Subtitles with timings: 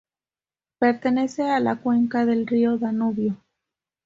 [0.79, 3.37] Pertenece a la cuenca del río Danubio.